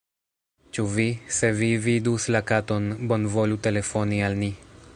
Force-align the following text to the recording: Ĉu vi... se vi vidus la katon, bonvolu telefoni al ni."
Ĉu 0.77 0.85
vi... 0.93 1.05
se 1.39 1.49
vi 1.59 1.69
vidus 1.83 2.25
la 2.37 2.41
katon, 2.53 2.89
bonvolu 3.13 3.61
telefoni 3.69 4.23
al 4.31 4.39
ni." 4.43 4.51